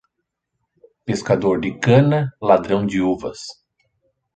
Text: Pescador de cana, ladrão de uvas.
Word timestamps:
Pescador 1.05 1.61
de 1.61 1.77
cana, 1.77 2.33
ladrão 2.41 2.83
de 2.87 2.99
uvas. 3.03 3.41